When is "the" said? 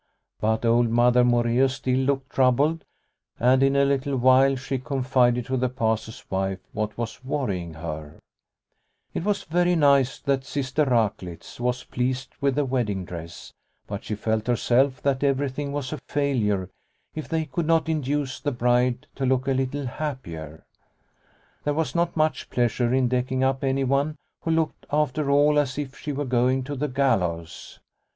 5.57-5.69, 9.13-9.19, 12.55-12.65, 18.39-18.51, 26.75-26.87